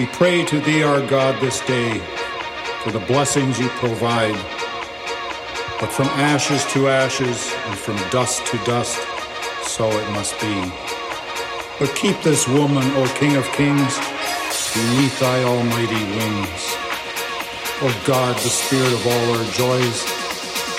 We 0.00 0.06
pray 0.06 0.46
to 0.46 0.60
thee, 0.60 0.82
our 0.82 1.06
God, 1.06 1.38
this 1.42 1.60
day 1.66 1.98
for 2.82 2.90
the 2.90 3.00
blessings 3.00 3.58
you 3.58 3.68
provide. 3.84 4.32
But 5.78 5.92
from 5.92 6.06
ashes 6.16 6.64
to 6.72 6.88
ashes 6.88 7.52
and 7.66 7.76
from 7.76 7.98
dust 8.08 8.46
to 8.46 8.56
dust, 8.64 8.96
so 9.68 9.90
it 9.90 10.10
must 10.12 10.40
be. 10.40 10.72
But 11.78 11.94
keep 11.94 12.18
this 12.22 12.48
woman, 12.48 12.82
O 12.96 13.04
King 13.20 13.36
of 13.36 13.44
Kings, 13.52 13.98
beneath 14.72 15.20
thy 15.20 15.44
almighty 15.44 16.02
wings. 16.16 16.62
O 17.84 17.92
God, 18.06 18.34
the 18.36 18.48
spirit 18.48 18.94
of 18.94 19.06
all 19.06 19.36
our 19.36 19.44
joys, 19.52 20.00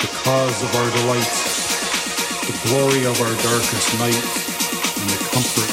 the 0.01 0.09
cause 0.25 0.63
of 0.63 0.73
our 0.73 0.89
delights, 0.97 2.49
the 2.49 2.69
glory 2.69 3.05
of 3.05 3.21
our 3.21 3.35
darkest 3.45 3.99
night, 3.99 4.17
and 4.97 5.09
the 5.13 5.29
comfort 5.29 5.70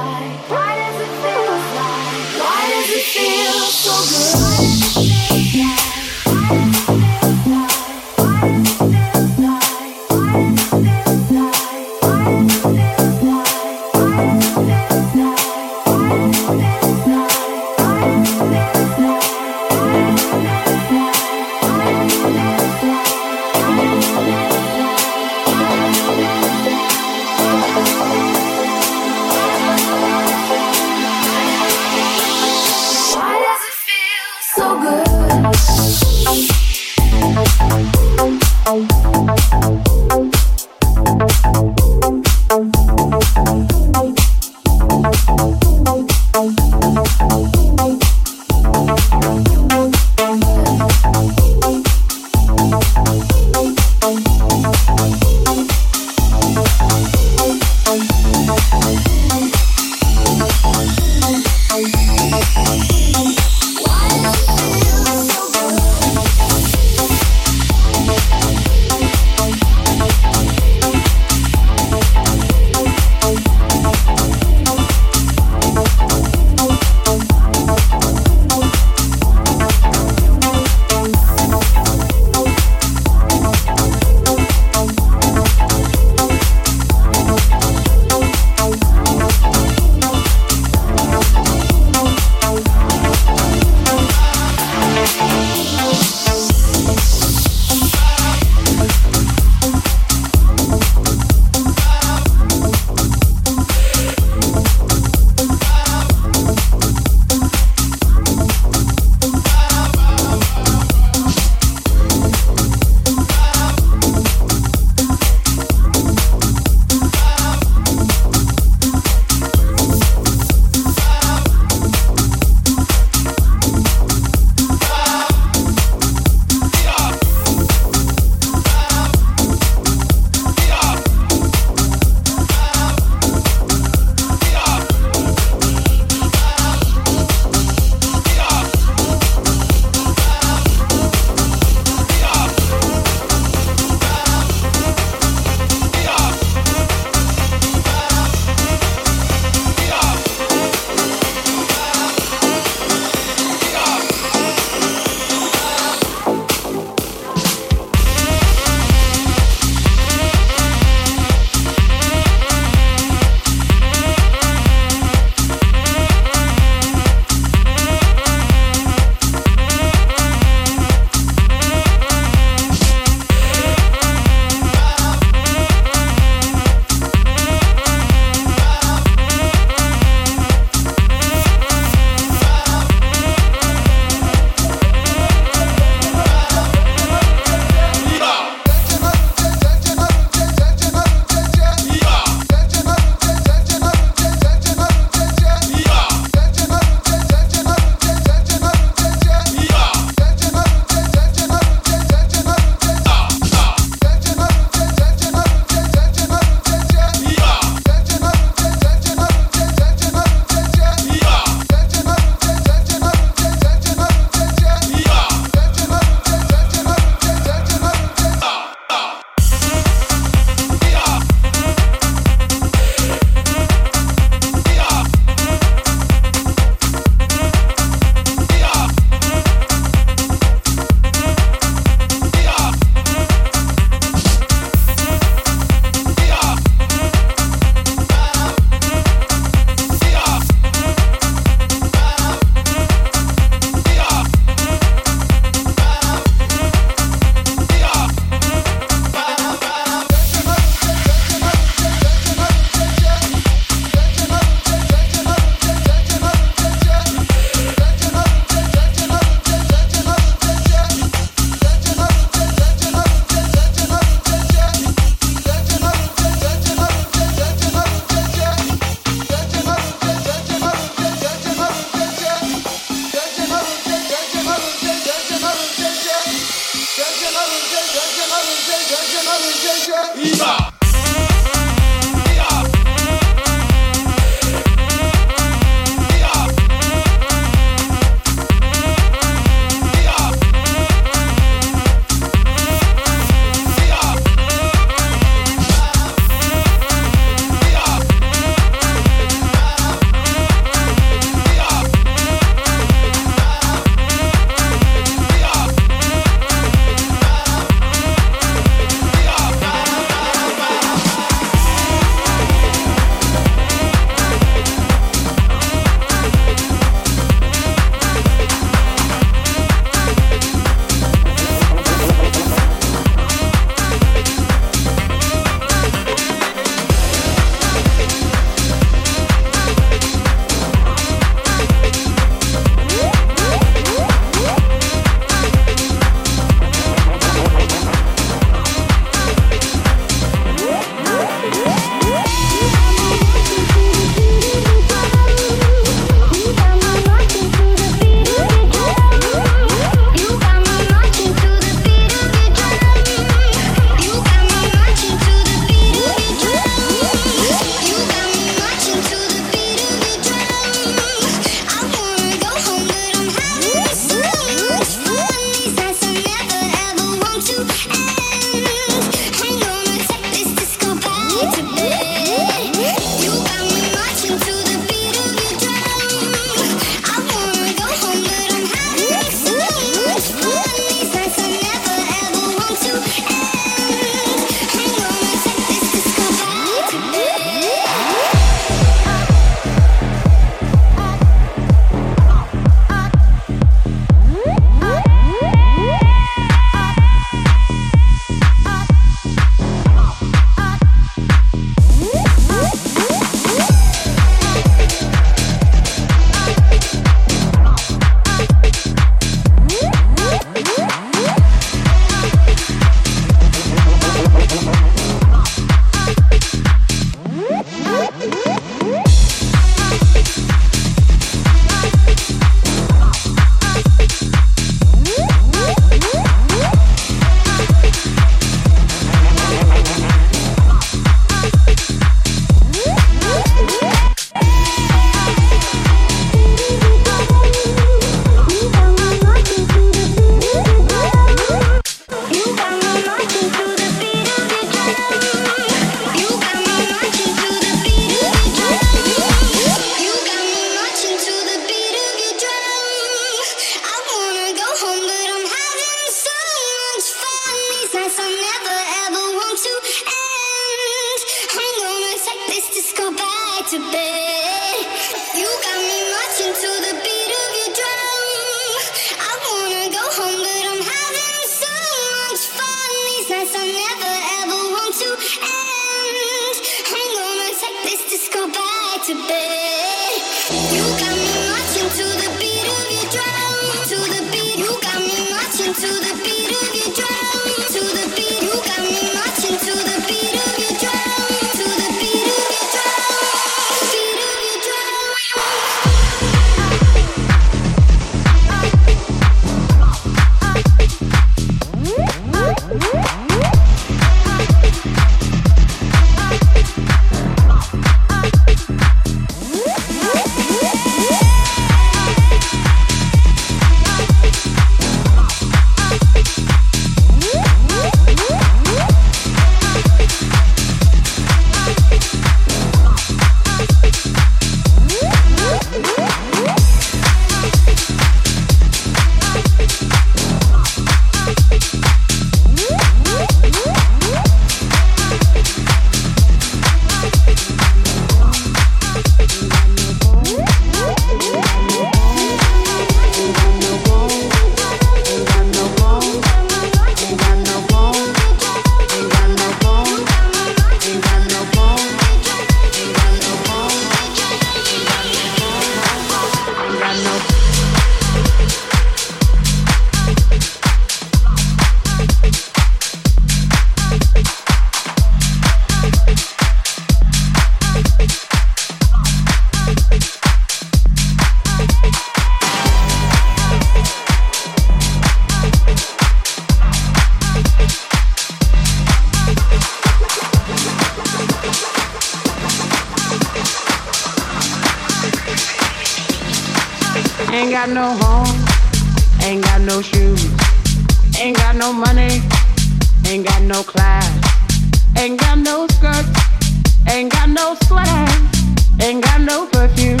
no 599.30 599.46
perfume, 599.46 600.00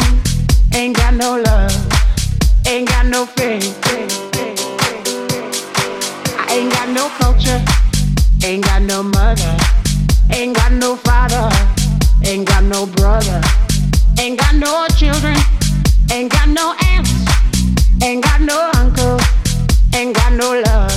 ain't 0.74 0.96
got 0.96 1.14
no 1.14 1.40
love, 1.40 1.72
ain't 2.66 2.88
got 2.88 3.06
no 3.06 3.24
faith. 3.26 3.78
I 6.36 6.56
ain't 6.56 6.72
got 6.72 6.88
no 6.88 7.08
culture, 7.20 7.60
ain't 8.44 8.64
got 8.64 8.82
no 8.82 9.04
mother, 9.04 9.56
ain't 10.32 10.56
got 10.56 10.72
no 10.72 10.96
father, 10.96 11.48
ain't 12.24 12.48
got 12.48 12.64
no 12.64 12.86
brother, 12.86 13.40
ain't 14.18 14.36
got 14.36 14.56
no 14.56 14.86
children. 14.98 15.36
Ain't 16.12 16.32
got 16.32 16.48
no 16.48 16.74
aunts, 16.90 17.14
ain't 18.02 18.24
got 18.24 18.40
no 18.40 18.58
uncle, 18.74 19.16
ain't 19.94 20.12
got 20.12 20.32
no 20.32 20.60
love, 20.66 20.92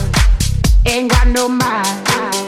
ain't 0.88 1.12
got 1.12 1.28
no 1.28 1.48
mind. 1.48 2.43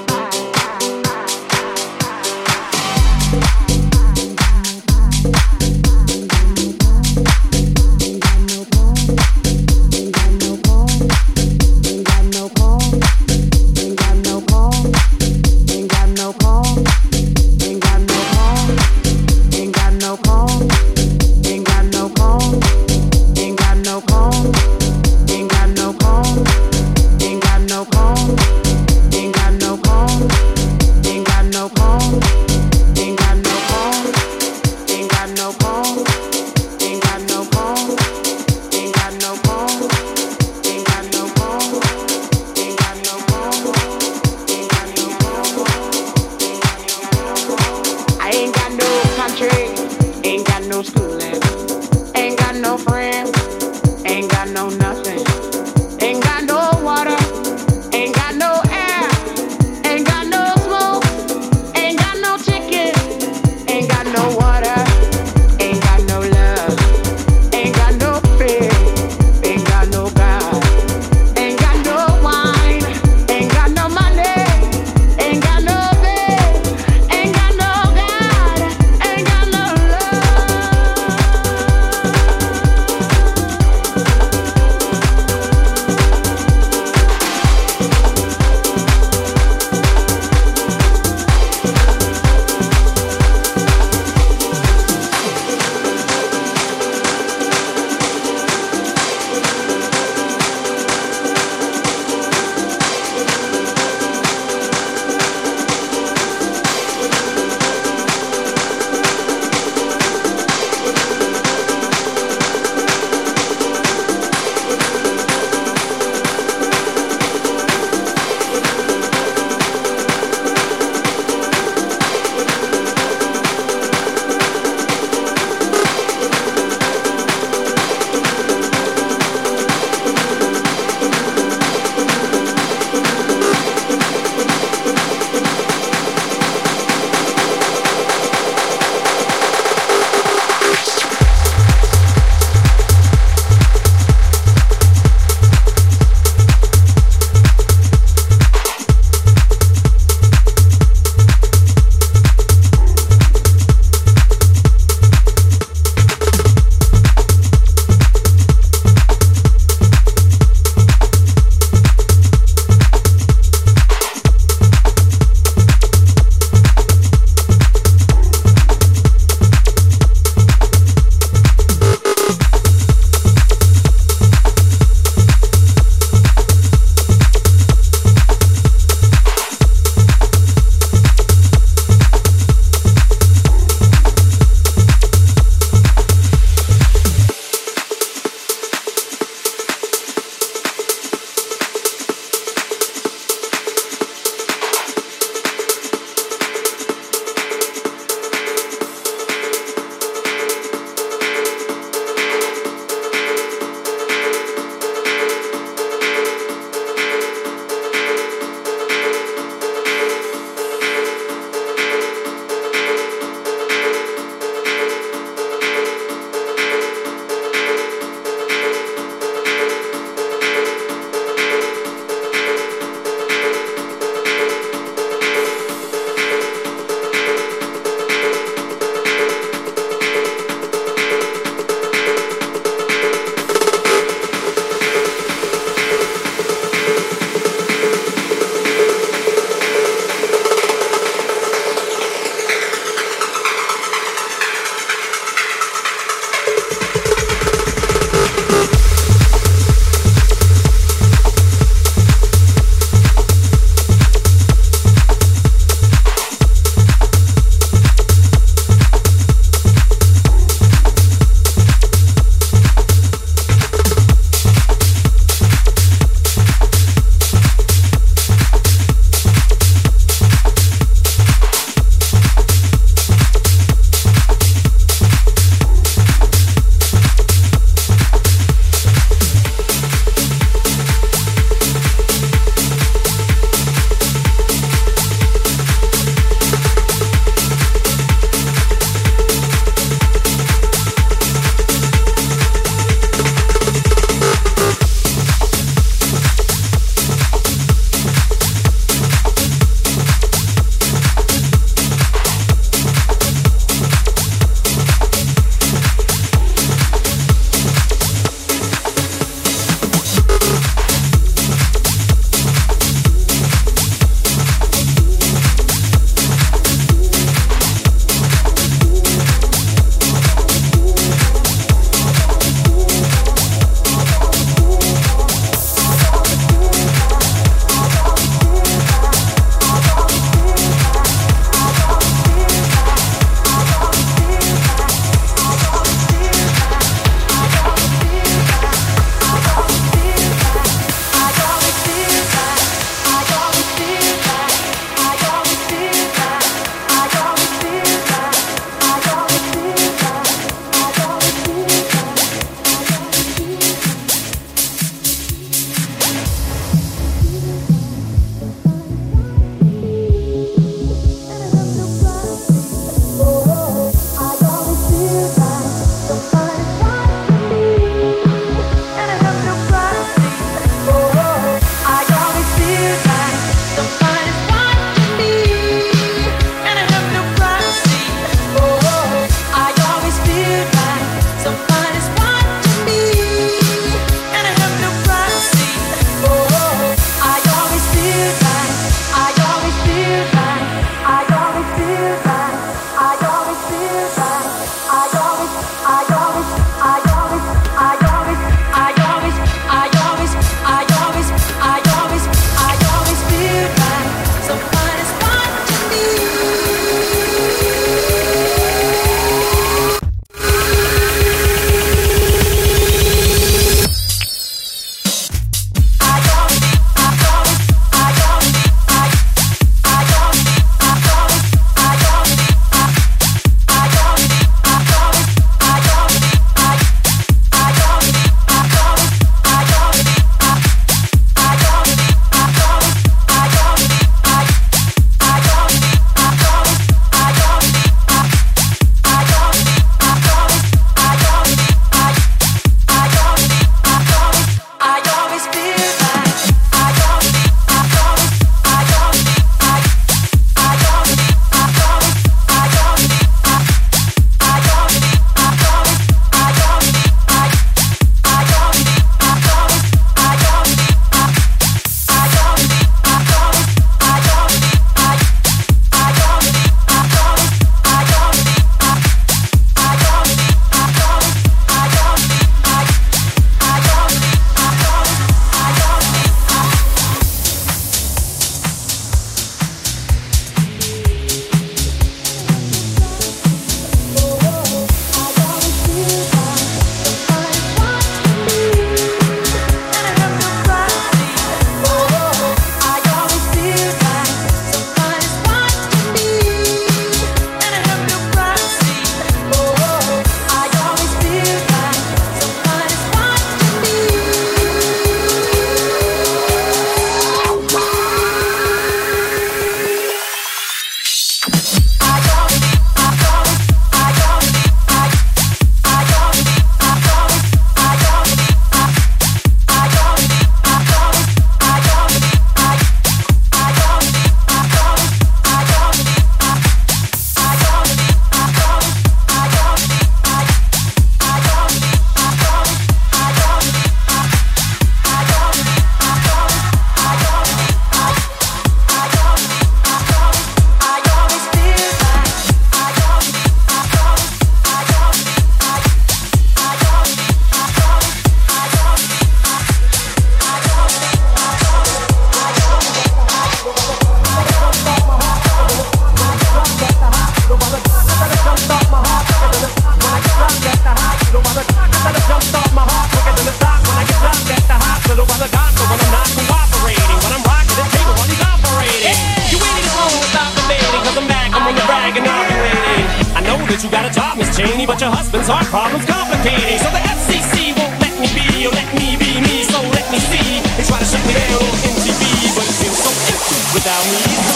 Cheney, 574.56 574.86
but 574.86 575.02
your 575.02 575.12
husband's 575.12 575.50
heart 575.50 575.66
problems 575.66 576.06
complicated. 576.06 576.80
So 576.80 576.88
the 576.88 577.04
FCC 577.04 577.76
won't 577.76 578.00
let 578.00 578.16
me 578.16 578.28
be, 578.32 578.66
or 578.66 578.72
let 578.72 578.88
me 578.96 579.18
be 579.20 579.42
me, 579.44 579.64
so 579.68 579.82
let 579.92 580.10
me 580.10 580.18
see. 580.18 580.64
They 580.80 580.84
try 580.88 580.98
to 580.98 581.04
shut 581.04 581.20
me 581.28 581.34
down 581.36 581.60
on 581.60 581.76
MTV, 581.84 582.56
but 582.56 582.64
it 582.64 582.76
feels 582.80 583.04
so 583.04 583.12
empty 583.36 583.60
without 583.76 584.06
me. 584.08 584.55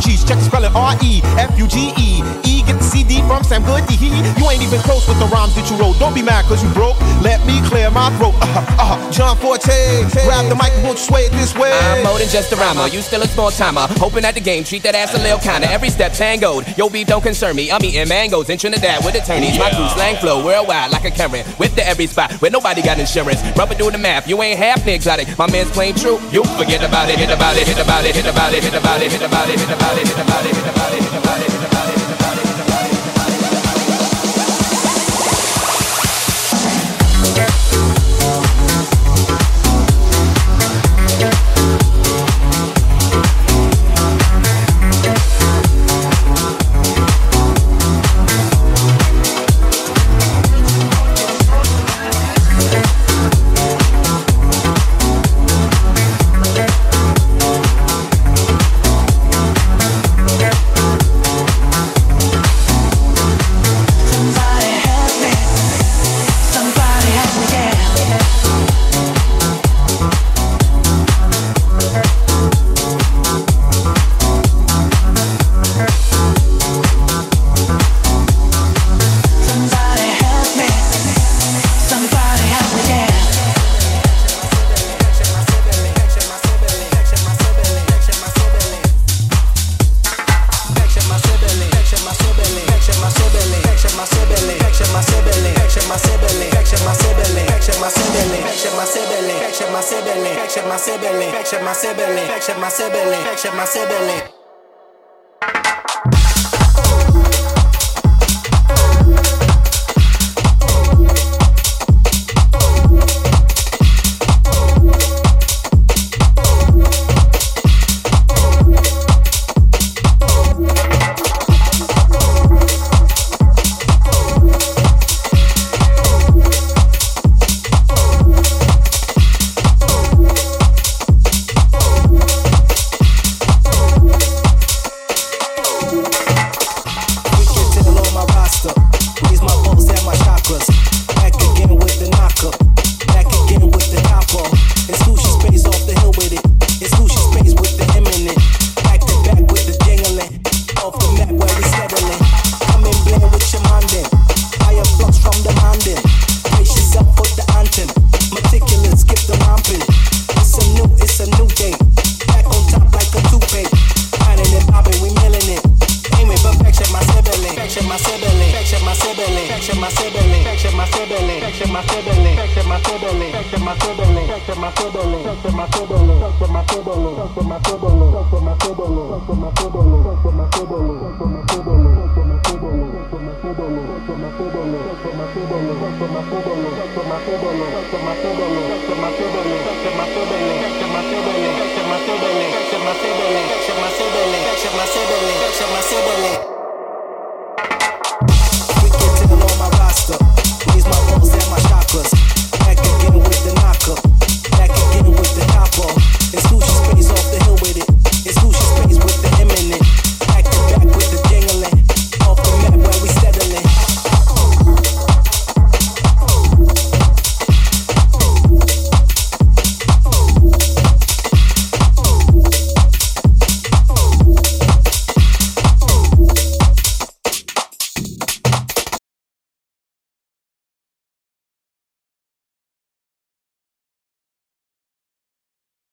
G's. 0.00 0.24
Check 0.24 0.38
the 0.38 0.44
spelling 0.44 0.74
R 0.74 0.96
E 1.02 1.20
F 1.36 1.58
U 1.58 1.66
G 1.66 1.92
E. 1.96 2.22
E 2.44 2.58
get 2.68 2.76
the 2.78 2.84
CD 2.84 3.20
from 3.24 3.42
Sam 3.42 3.64
Goody. 3.64 3.96
He, 3.96 4.12
you 4.12 4.44
ain't 4.44 4.62
even 4.62 4.80
close 4.84 5.08
with 5.08 5.18
the 5.18 5.26
rhymes 5.32 5.56
that 5.56 5.64
you 5.72 5.76
wrote. 5.80 5.98
Don't 5.98 6.14
be 6.14 6.22
mad 6.22 6.44
cause 6.44 6.62
you 6.62 6.68
broke. 6.76 7.00
Let 7.24 7.40
me 7.48 7.60
clear 7.64 7.90
my 7.90 8.12
throat. 8.20 8.36
Uh-huh, 8.44 8.60
uh-huh. 8.60 9.10
John 9.10 9.36
Forte, 9.38 10.04
grab 10.28 10.44
the 10.52 10.54
mic 10.54 10.70
and 10.76 10.84
won't 10.84 10.98
sway 10.98 11.24
it 11.24 11.32
this 11.32 11.56
way. 11.56 11.72
I'm 11.72 12.04
more 12.04 12.18
than 12.18 12.28
just 12.28 12.52
a 12.52 12.56
rhymer. 12.56 12.86
You 12.88 13.00
still 13.00 13.22
a 13.22 13.28
small 13.28 13.50
timer. 13.50 13.88
Hoping 13.96 14.24
at 14.24 14.34
the 14.34 14.44
game, 14.44 14.62
treat 14.64 14.82
that 14.84 14.94
ass 14.94 15.14
a 15.14 15.18
little 15.18 15.40
kinda. 15.40 15.70
Every 15.70 15.88
step 15.88 16.12
tangoed. 16.12 16.68
Yo, 16.76 16.88
beef 16.88 17.06
don't 17.06 17.22
concern 17.22 17.56
me. 17.56 17.72
I'm 17.72 17.82
eating 17.82 18.08
mangoes 18.08 18.50
in 18.50 18.58
Trinidad 18.58 19.04
with 19.04 19.14
attorneys. 19.16 19.58
My 19.58 19.70
crew 19.70 19.88
slang 19.96 20.16
flow 20.20 20.44
worldwide 20.44 20.92
like 20.92 21.04
a 21.04 21.10
Karen. 21.10 21.44
With 21.58 21.74
the 21.74 21.86
every 21.86 22.06
spot 22.06 22.32
where 22.42 22.50
nobody 22.50 22.82
got 22.82 22.98
insurance. 22.98 23.40
Rubber 23.56 23.74
do 23.74 23.90
the 23.90 23.98
math. 23.98 24.28
You 24.28 24.40
ain't 24.42 24.58
half 24.58 24.86
exotic. 24.86 25.26
My 25.38 25.50
man's 25.50 25.70
plain 25.70 25.94
true. 25.94 26.20
You 26.30 26.44
forget 26.60 26.84
about 26.84 27.08
it, 27.08 27.18
hit 27.18 27.30
about 27.30 27.56
it, 27.56 27.66
hit 27.66 27.78
about 27.78 28.04
it, 28.04 28.14
hit 28.14 28.26
about 28.26 28.52
it, 28.52 28.62
hit 28.62 28.74
about 28.74 29.00
it, 29.02 29.12
hit 29.12 29.22
about 29.22 29.48
it, 29.48 29.48
hit 29.48 29.48
about 29.48 29.48
it, 29.48 29.58
hit 29.58 29.70
about 29.70 29.82
it 29.82 29.87
body, 29.88 30.00
hit 30.00 30.16
the 30.16 30.24
body, 30.24 30.48
hit 30.48 30.64
the 30.64 30.72
body, 30.72 30.96
hit 30.96 31.12
the 31.12 31.20
body. 31.20 31.47